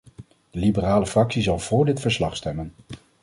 [0.51, 2.73] De liberale fractie zal vóór dit verslag stemmen.